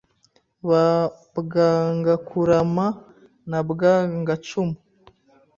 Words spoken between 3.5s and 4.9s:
Bwangacumu